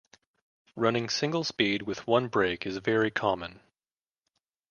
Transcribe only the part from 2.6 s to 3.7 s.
is very common.